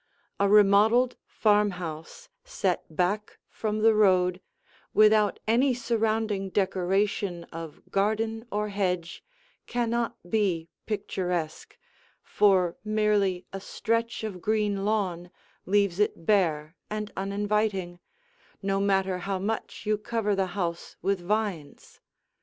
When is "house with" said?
20.57-21.19